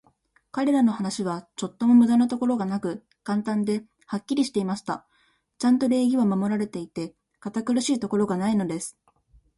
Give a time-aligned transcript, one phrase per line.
[0.49, 5.05] 彼等の話は、ちょっとも無駄なところがなく、簡単で、はっきりしていました。
[5.59, 8.97] ちゃんと礼儀は守られていて、堅苦しいところがないのです。